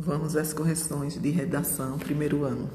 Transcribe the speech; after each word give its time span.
Vamos 0.00 0.36
às 0.36 0.52
correções 0.52 1.20
de 1.20 1.28
redação, 1.28 1.98
primeiro 1.98 2.44
ano. 2.44 2.70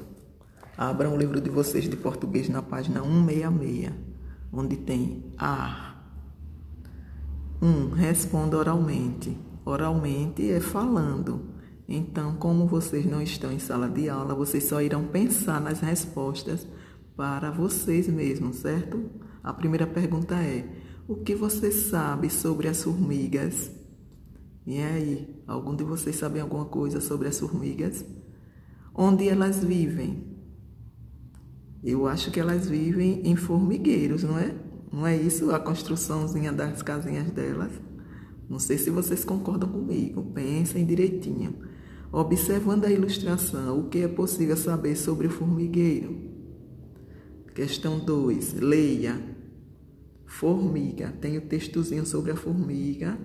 Abram 0.76 1.14
o 1.14 1.16
livro 1.16 1.40
de 1.40 1.48
vocês 1.48 1.88
de 1.88 1.96
português 1.96 2.50
na 2.50 2.60
página 2.60 3.00
166, 3.00 3.94
onde 4.52 4.76
tem 4.76 5.32
A. 5.38 5.94
1. 7.62 7.66
Um, 7.66 7.88
responda 7.88 8.58
oralmente. 8.58 9.34
Oralmente 9.64 10.50
é 10.50 10.60
falando. 10.60 11.48
Então, 11.88 12.36
como 12.36 12.66
vocês 12.66 13.06
não 13.06 13.22
estão 13.22 13.50
em 13.50 13.58
sala 13.58 13.88
de 13.88 14.06
aula, 14.10 14.34
vocês 14.34 14.64
só 14.64 14.82
irão 14.82 15.04
pensar 15.06 15.62
nas 15.62 15.80
respostas 15.80 16.68
para 17.16 17.50
vocês 17.50 18.06
mesmos, 18.06 18.56
certo? 18.56 19.02
A 19.42 19.54
primeira 19.54 19.86
pergunta 19.86 20.34
é: 20.34 20.68
o 21.08 21.16
que 21.16 21.34
você 21.34 21.72
sabe 21.72 22.28
sobre 22.28 22.68
as 22.68 22.82
formigas? 22.82 23.70
E 24.66 24.80
aí, 24.80 25.42
algum 25.46 25.76
de 25.76 25.84
vocês 25.84 26.16
sabe 26.16 26.40
alguma 26.40 26.64
coisa 26.64 27.00
sobre 27.00 27.28
as 27.28 27.38
formigas? 27.38 28.04
Onde 28.94 29.28
elas 29.28 29.62
vivem? 29.62 30.34
Eu 31.82 32.06
acho 32.06 32.30
que 32.30 32.40
elas 32.40 32.66
vivem 32.66 33.20
em 33.28 33.36
formigueiros, 33.36 34.22
não 34.22 34.38
é? 34.38 34.54
Não 34.90 35.06
é 35.06 35.16
isso 35.16 35.50
a 35.50 35.58
construçãozinha 35.60 36.52
das 36.52 36.80
casinhas 36.80 37.30
delas? 37.30 37.72
Não 38.48 38.58
sei 38.58 38.78
se 38.78 38.88
vocês 38.88 39.24
concordam 39.24 39.68
comigo. 39.68 40.22
Pensem 40.32 40.86
direitinho. 40.86 41.56
Observando 42.10 42.84
a 42.84 42.90
ilustração, 42.90 43.80
o 43.80 43.88
que 43.88 43.98
é 43.98 44.08
possível 44.08 44.56
saber 44.56 44.96
sobre 44.96 45.26
o 45.26 45.30
formigueiro? 45.30 46.16
Questão 47.54 47.98
2. 47.98 48.54
Leia. 48.54 49.20
Formiga. 50.24 51.12
Tem 51.20 51.36
o 51.36 51.42
textozinho 51.42 52.06
sobre 52.06 52.32
a 52.32 52.36
formiga. 52.36 53.18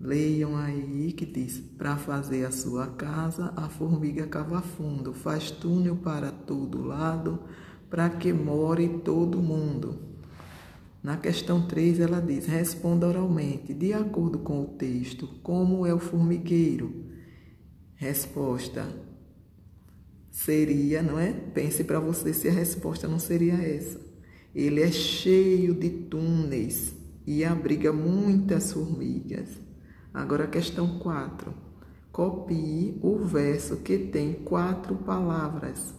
Leiam 0.00 0.56
aí 0.56 1.12
que 1.12 1.26
diz: 1.26 1.58
para 1.76 1.96
fazer 1.96 2.44
a 2.44 2.52
sua 2.52 2.86
casa, 2.86 3.52
a 3.56 3.68
formiga 3.68 4.26
cava 4.26 4.62
fundo, 4.62 5.12
faz 5.12 5.50
túnel 5.50 5.96
para 5.96 6.30
todo 6.30 6.84
lado, 6.84 7.40
para 7.90 8.08
que 8.08 8.32
more 8.32 8.88
todo 9.00 9.42
mundo. 9.42 9.98
Na 11.02 11.16
questão 11.16 11.66
3, 11.66 11.98
ela 11.98 12.20
diz: 12.20 12.46
responda 12.46 13.08
oralmente, 13.08 13.74
de 13.74 13.92
acordo 13.92 14.38
com 14.38 14.62
o 14.62 14.66
texto, 14.66 15.26
como 15.42 15.84
é 15.84 15.92
o 15.92 15.98
formigueiro. 15.98 17.06
Resposta 17.96 18.86
seria, 20.30 21.02
não 21.02 21.18
é? 21.18 21.32
Pense 21.32 21.82
para 21.82 21.98
você 21.98 22.32
se 22.32 22.48
a 22.48 22.52
resposta 22.52 23.08
não 23.08 23.18
seria 23.18 23.54
essa. 23.54 24.00
Ele 24.54 24.80
é 24.80 24.92
cheio 24.92 25.74
de 25.74 25.90
túneis 25.90 26.94
e 27.26 27.44
abriga 27.44 27.92
muitas 27.92 28.72
formigas. 28.72 29.67
Agora 30.12 30.44
a 30.44 30.48
questão 30.48 30.98
4. 30.98 31.52
Copie 32.10 32.98
o 33.02 33.18
verso 33.18 33.78
que 33.78 33.98
tem 33.98 34.32
quatro 34.32 34.96
palavras. 34.96 35.94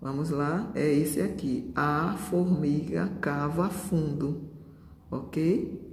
Vamos 0.00 0.30
lá? 0.30 0.70
É 0.74 0.92
esse 0.92 1.20
aqui. 1.20 1.72
A 1.74 2.16
formiga 2.16 3.08
cava 3.20 3.70
fundo. 3.70 4.50
Ok? 5.10 5.91